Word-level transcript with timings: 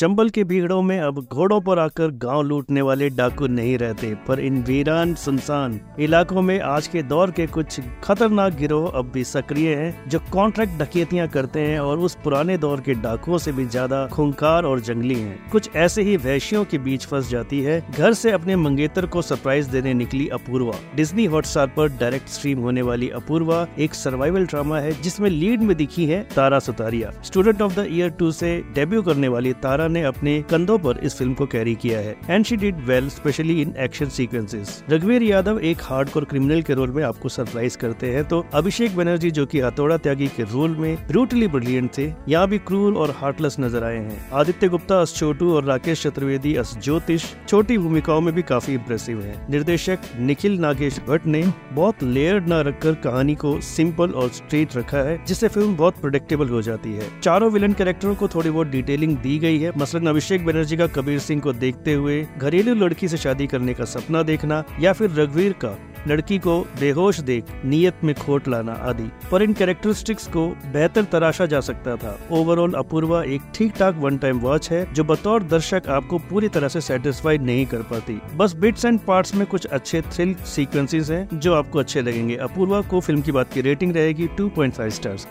चंबल 0.00 0.28
के 0.30 0.42
भीड़ों 0.44 0.80
में 0.82 0.98
अब 1.00 1.18
घोड़ों 1.22 1.60
पर 1.60 1.78
आकर 1.78 2.10
गाँव 2.18 2.42
लूटने 2.42 2.82
वाले 2.82 3.08
डाकू 3.10 3.46
नहीं 3.46 3.76
रहते, 3.78 4.14
पर 4.28 4.40
इन 4.40 4.62
वीरान 4.64 5.14
सुनसान 5.14 5.78
इलाकों 6.00 6.42
में 6.42 6.60
आज 6.60 6.86
के 6.88 7.02
दौर 7.02 7.30
के 7.30 7.46
कुछ 7.46 7.78
खतरनाक 8.04 8.54
गिरोह 8.56 8.88
अब 8.90 9.10
भी 9.14 9.24
सक्रिय 9.24 9.74
हैं, 9.74 10.08
जो 10.08 10.18
कॉन्ट्रैक्ट 10.32 10.78
डकैतियाँ 10.82 11.26
करते 11.28 11.60
हैं 11.60 11.80
और 11.80 11.98
उस 11.98 12.16
पुराने 12.24 12.56
दौर 12.58 12.80
के 12.80 12.94
डाकुओं 13.02 13.38
से 13.38 13.52
भी 13.52 13.66
ज़्यादा 13.66 14.06
खूंखार 14.06 14.64
और 14.64 14.80
जंगली 14.80 15.14
हैं। 15.14 15.50
कुछ 15.52 15.68
ऐसे 15.76 16.02
ही 16.02 16.16
वैशियों 16.18 16.64
के 16.64 16.78
बीच 16.78 17.04
फंस 17.06 17.28
जाती 17.30 17.60
है, 17.60 17.80
घर 17.90 18.12
से 18.12 18.30
अपने 18.30 18.56
मंगेतर 18.56 19.06
को 19.06 19.22
सरप्राइज़ 19.22 19.70
देने 19.70 19.94
निकली 19.94 20.28
अपूर्वा। 20.30 20.78
डिज्नी 20.96 21.26
हॉटस्टार 21.26 21.66
पर 21.76 21.92
डायरेक्ट 21.98 22.28
स्ट्रीम 22.28 22.60
होने 22.60 22.82
वाली 22.82 23.10
अपूर्वा 23.10 23.66
एक 23.78 23.94
सर्वाइवल 23.96 24.46
ड्रामा 24.46 24.78
है, 24.78 25.00
जिसमें 25.02 25.30
लीड 25.30 25.62
में 25.62 25.76
दिखी 25.76 26.06
है 26.06 26.22
Tara 26.36 26.58
Sutaria. 26.60 27.12
Student 27.24 27.62
of 27.62 27.78
the 27.80 27.86
year 27.90 28.10
two 28.18 28.32
से 28.32 28.56
डेब्यू 28.74 29.02
करने 29.02 29.28
वाली 29.28 29.52
तारा 29.62 29.88
ने 29.90 30.02
अपने 30.04 30.40
कंधों 30.50 30.78
पर 30.78 30.98
इस 31.02 31.16
फ़िल्म 31.18 31.34
को 31.34 31.46
कैरी 31.46 31.74
किया 31.76 31.98
है 31.98 32.16
and 32.30 32.44
she 32.44 32.56
did 32.56 32.80
well 32.86 33.08
specially 33.10 33.60
in 33.62 33.74
action 33.78 34.08
sequences 34.10 34.82
रघुवीर 34.90 35.22
यादव 35.22 35.60
एक 35.62 35.82
हार्डकोर 35.82 36.24
क्रिमिनल 36.24 36.62
के 36.62 36.74
रोल 36.74 36.90
में 36.90 37.02
आपको 37.04 37.28
सरप्राइज़ 37.28 37.78
करते 37.78 38.12
हैं 38.12 38.24
तो 38.28 38.44
अभिषेक 38.54 38.96
बनर्जी 38.96 39.30
जो 39.30 39.46
की 39.46 39.60
हथौड़ा 39.60 39.96
त्यागी 39.98 40.26
के 40.36 40.42
रोल 40.52 40.76
में 40.76 41.06
ब्रूटली 41.08 41.46
ब्रिलियंट 41.48 41.90
थे, 41.98 42.04
यहाँ 42.28 42.48
भी 42.48 42.58
क्रूर 42.60 42.94
और 42.94 43.10
हार्टलेस 43.16 43.56
नज़र 43.60 43.84
आए 43.84 43.96
हैं. 43.96 44.18
आदित्य 44.32 44.68
गुप्ता, 44.68 45.00
अस 45.00 45.14
छोटू 45.16 45.52
और 45.54 45.64
राकेश 45.64 46.02
चतुर्वेदी, 46.02 46.54
अस 46.54 46.76
ज्योतिष, 46.84 47.24
छोटी 47.48 47.78
भूमिकाओं 47.78 48.20
में 48.20 48.34
भी 48.34 48.42
काफ़ी 48.42 48.74
इम्प्रेसिव 48.74 49.20
है. 49.20 49.34
निर्देशक 49.50 49.98
निखिल 50.20 50.58
नागेश 50.60 50.98
भट्ट 51.08 51.26
ने 51.26 51.42
बहुत 51.72 52.02
लेयर्ड 52.02 52.48
न 52.48 52.60
रखकर 52.62 52.94
कहानी 53.04 53.34
को 53.34 53.58
सिंपल 53.62 54.10
और 54.12 54.28
स्ट्रेट 54.30 54.76
रखा 54.76 54.98
है, 54.98 55.18
जिससे 55.26 55.48
फ़िल्म 55.48 55.76
बहुत 55.76 56.00
प्रोडिक्टेबल 56.00 56.48
हो 56.48 56.62
जाती 56.62 56.92
है. 56.92 57.08
चारों 57.20 57.50
विलन 57.52 57.72
कैरेक्टरों 57.72 58.14
को 58.14 58.28
थोड़ी 58.28 58.50
बहुत 58.50 58.66
डिटेलिंग 58.68 59.16
दी 59.18 59.38
गई 59.38 59.58
है 59.58 59.72
मसलन 59.80 60.06
अभिषेक 60.06 60.44
बनर्जी 60.46 60.76
का 60.76 60.86
कबीर 60.86 61.18
सिंह 61.18 61.40
को 61.40 61.52
देखते 61.52 61.92
हुए 61.94 62.26
घरेलू 62.38 62.74
लड़की 62.74 63.08
से 63.08 63.16
शादी 63.16 63.46
करने 63.46 63.74
का 63.74 63.84
सपना 63.84 64.22
देखना 64.22 64.64
या 64.80 64.92
फिर 64.92 65.10
रघुवीर 65.10 65.52
का, 65.64 65.76
लड़की 66.08 66.38
को 66.38 66.60
बेहोश 66.80 67.20
देख, 67.20 67.44
नियत 67.64 68.04
में 68.04 68.14
खोट 68.14 68.48
लाना 68.48 68.72
आदि। 68.72 69.10
पर 69.30 69.42
इन 69.42 69.52
कैरेक्टरिस्टिक्स 69.52 70.26
को 70.26 70.46
बेहतर 70.72 71.04
तराशा 71.04 71.46
जा 71.46 71.60
सकता 71.60 71.96
था। 71.96 72.18
ओवरऑल 72.30 72.74
अपूर्वा 72.74 73.22
एक 73.24 73.42
ठीक 73.54 73.72
ठाक 73.72 73.96
वन 73.96 74.16
टाइम 74.18 74.38
वॉच 74.38 74.70
है, 74.70 74.92
जो 74.94 75.04
बतौर 75.04 75.42
दर्शक 75.42 75.88
आपको 75.88 76.18
पूरी 76.20 76.48
तरह 76.48 76.68
से 76.68 76.80
सेटिस्फाई 76.80 77.38
नहीं 77.38 77.66
कर 77.66 77.82
पाती। 77.90 78.20
बस 78.34 78.54
बिट्स 78.54 78.84
एंड 78.84 79.00
पार्ट्स 79.00 79.34
में 79.34 79.46
कुछ 79.46 79.66
अच्छे 79.66 80.00
थ्रिल 80.02 80.34
सीक्वेंसेस 80.46 81.10
हैं, 81.10 81.28
जो 81.34 81.54
आपको 81.54 81.78
अच्छे 81.78 82.02
लगेंगे। 82.02 82.36
अपूर्वा 82.36 82.80
को 82.80 83.00
फ़िल्म 83.00 83.20
की 83.20 83.32
बात 83.32 83.52
की 83.52 83.60
रेटिंग 83.60 83.96
रहेगी 83.96 84.28
2.5 84.36 84.90
स्टार्स 84.90 85.26